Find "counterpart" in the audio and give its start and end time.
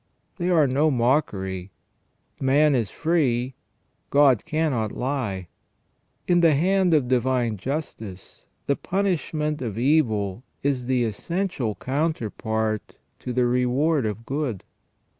11.75-12.95